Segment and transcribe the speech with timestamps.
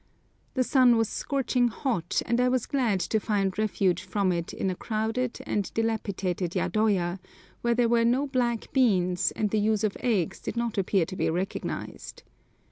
[0.55, 4.71] The sun was scorching hot, and I was glad to find refuge from it in
[4.71, 7.19] a crowded and dilapidated yadoya,
[7.61, 11.15] where there were no black beans, and the use of eggs did not appear to
[11.15, 12.23] be recognised.